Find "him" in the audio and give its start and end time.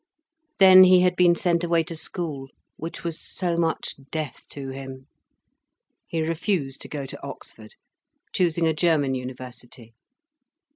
4.69-5.05